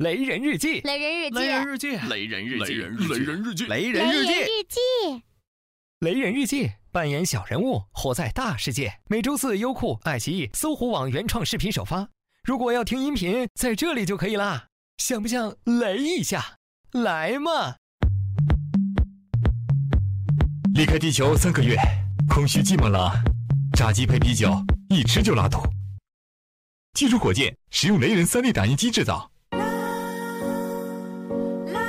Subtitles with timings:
[0.00, 5.22] 雷人日记，雷人日记，雷人日记，雷人日记，雷人日记，雷人日记，
[5.98, 8.94] 雷人日记，扮演小人物，活在大世界。
[9.10, 12.08] 每周四，优酷、爱奇艺、搜狐网原创视频首发。
[12.44, 14.68] 如果要听音频，在这里就可以啦。
[14.96, 16.56] 想不想雷一下？
[16.92, 17.76] 来嘛！
[20.72, 21.76] 离开地球三个月，
[22.26, 23.12] 空虚寂寞了。
[23.76, 24.50] 炸鸡配啤酒，
[24.88, 25.58] 一吃就拉肚。
[26.94, 29.29] 技术火箭，使用雷人三 D 打印机制造。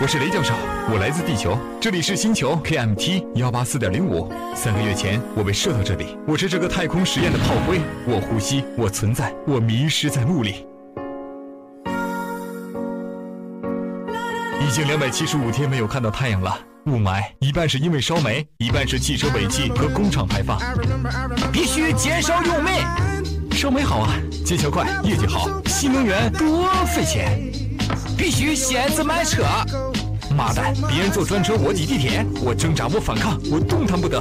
[0.01, 0.51] 我是雷教授，
[0.91, 4.33] 我来自地球，这里是星球 KMT 幺八四点零五。
[4.55, 7.79] 三个月前，我被射到这里，我是这个太空实验的炮灰。
[8.07, 10.65] 我呼吸，我存在，我迷失在雾里。
[14.60, 16.57] 已经两百七十五天没有看到太阳了。
[16.88, 20.60] 雾霾一半是因为烧煤，一半是汽车尾气和工厂排放。
[21.54, 22.82] 必须减少用煤，
[23.52, 25.47] 烧煤好啊，见效快，业绩好。
[25.68, 27.39] 新能源多费钱，
[28.18, 29.43] 必须先自买车。
[30.33, 34.19] 妈的，别人坐专车，我挤地铁，我挣扎，我反抗，我动弹不得。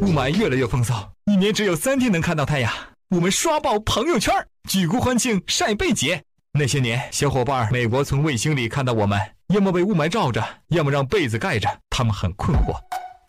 [0.00, 2.72] 雾霾越来越风骚，一年只有三天能看到太阳。
[3.10, 4.34] 我们刷爆朋友圈，
[4.68, 6.22] 举国欢庆晒背节。
[6.58, 12.74] 那些年，小伙伴美国从卫星里看到我们，要么被雾霾罩着，要么让被子盖着，他们很困惑。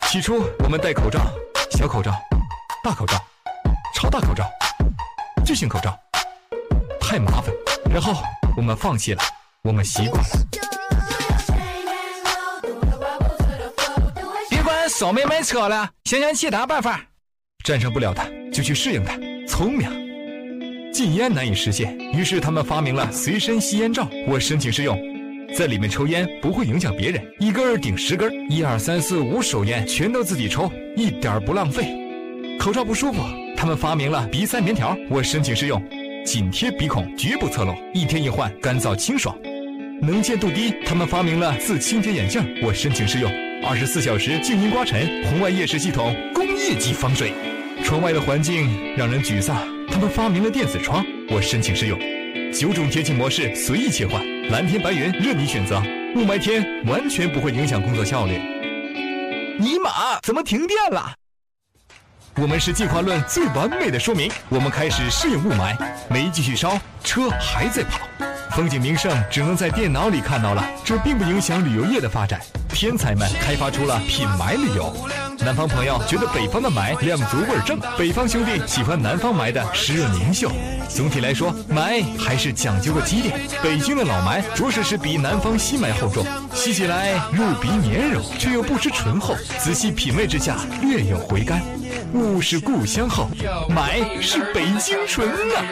[0.08, 1.20] 起初，我们戴口罩，
[1.72, 2.12] 小口罩、
[2.84, 3.16] 大口罩、
[3.94, 4.44] 超大口罩、
[5.44, 5.98] 巨型口罩，
[7.00, 7.52] 太麻烦。
[7.90, 8.22] 然后
[8.56, 9.22] 我们放弃了，
[9.62, 10.65] 我们习惯了。
[14.96, 17.06] 别管烧煤买车了，想想其他办法。
[17.64, 19.18] 战胜不了他，就去适应它。
[19.46, 19.88] 聪明。
[20.92, 24.08] 禁烟难以实现，于是他们发明了随身吸烟罩。
[24.26, 24.98] 我申请试用，
[25.54, 31.94] 在里面抽烟不会影响别人，一根儿顶十根儿，一二三四五手烟全都自己抽，一点儿不浪费。
[32.58, 33.22] 口罩不舒服，
[33.54, 34.96] 他们发明了鼻塞棉条。
[35.10, 35.82] 我申请试用，
[36.24, 39.36] 紧贴鼻孔，绝不侧漏，一天一换，干燥清爽。
[40.00, 42.42] 能见度低，他们发明了自清洁眼镜。
[42.62, 43.30] 我申请试用，
[43.68, 47.32] 二十四小时静音刮尘，红外夜视系统，工业级防水。
[47.82, 49.56] 窗外的环境让人沮丧。
[49.90, 51.98] 他们发明了电子窗，我申请试用。
[52.52, 55.82] 九种天气模式随意切换，蓝天白云任你选择。
[56.14, 58.38] 雾霾天完全不会影响工作效率。
[59.58, 61.12] 尼玛，怎么停电了？
[62.36, 64.30] 我们是进化论最完美的说明。
[64.48, 65.76] 我们开始适应雾霾，
[66.08, 68.06] 煤继续烧，车还在跑，
[68.52, 70.64] 风景名胜只能在电脑里看到了。
[70.84, 72.40] 这并不影响旅游业的发展。
[72.76, 74.94] 天才们开发出了品埋旅游。
[75.38, 80.52] 南方朋友觉得北方的埋量足味正，北方兄弟喜欢南方埋的湿润凝秀。
[80.86, 83.40] 总体来说，埋还是讲究个积淀。
[83.62, 86.22] 北京的老埋着实是比南方新埋厚重，
[86.52, 89.34] 吸起来入鼻绵柔，却又不失醇厚。
[89.58, 91.62] 仔细品味之下，略有回甘。
[92.12, 93.28] 雾是故乡好，
[93.68, 95.64] 霾是北京纯啊！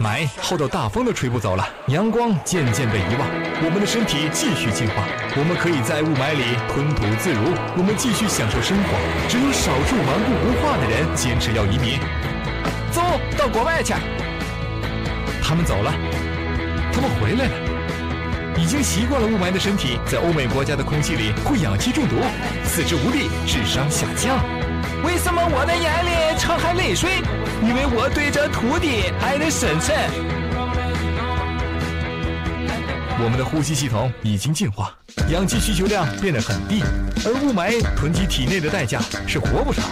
[0.00, 3.28] 霾厚到大风都吹不走了，阳光渐渐被遗忘，
[3.64, 5.04] 我们的身体继续进化。
[5.36, 8.94] 我们可以在雾霾里吞吐自如，我们继续享受生活。
[9.28, 11.98] 只有少数顽固不化的人坚持要移民，
[12.90, 13.02] 走
[13.36, 13.92] 到国外去。
[15.42, 15.92] 他们走了，
[16.92, 17.73] 他们回来了。
[18.56, 22.16] 已经习惯了雾霾的身体，在欧美国家的空气里会氧气中毒，
[22.64, 24.38] 四肢无力，智商下降。
[25.04, 27.10] 为什么我的眼里常含泪水？
[27.62, 29.94] 因为我对这土地爱的深沉。
[33.22, 34.92] 我们的呼吸系统已经进化，
[35.30, 36.82] 氧气需求量变得很低，
[37.24, 39.84] 而雾霾囤积体内的代价是活不长。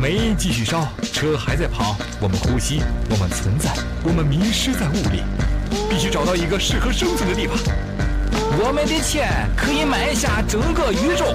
[0.00, 3.70] 煤继续烧，车还在跑，我们呼吸，我们存在，
[4.02, 5.22] 我们迷失在雾里，
[5.88, 7.56] 必须找到一个适合生存的地方。
[8.58, 11.26] 我们的钱可以买下整个宇宙。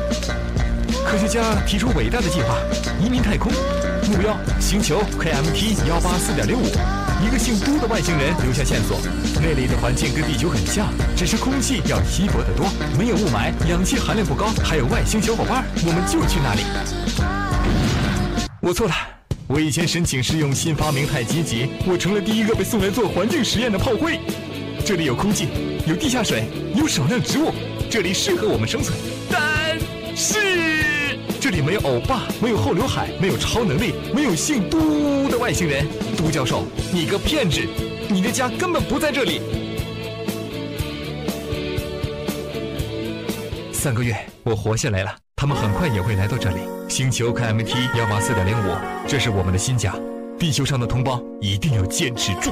[1.06, 2.56] 科学家提出伟大的计划，
[3.00, 3.52] 移民太空，
[4.08, 6.66] 目标星球 KMT 幺八四点零五。
[7.24, 8.98] 一个姓都的外星人留下线索，
[9.36, 12.66] 那里的环境跟地球很像，只是空气要稀薄得多，
[12.98, 16.64] 没有雾霾，氧气含量不高，还有外星小伙伴，我们就去那里。
[18.60, 18.94] 我错了，
[19.54, 24.18] 我以前申请试用新发明太积极，我成了第一个被送来做环境实验的炮灰。
[24.86, 25.50] 这里有空气，
[25.86, 27.52] 有地下水，有少量植物，
[27.90, 28.98] 这里适合我们生存。
[29.30, 29.78] 但
[30.16, 31.18] 是。
[31.42, 35.86] 这里没有欧巴，没有后刘海，没有超能力，没有姓都的外星人。
[36.16, 37.60] 都教授，你个骗子！
[38.08, 39.42] 你的家根本不在这里。
[43.74, 45.14] 三个月，我活下来了。
[45.36, 46.62] 他们很快也会来到这里。
[46.92, 48.76] 星球 KMT 幺八四点零五，
[49.08, 49.96] 这是我们的新家。
[50.38, 52.52] 地球上的同胞一定要坚持住。